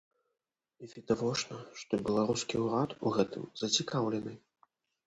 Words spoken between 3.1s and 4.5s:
гэтым зацікаўлены.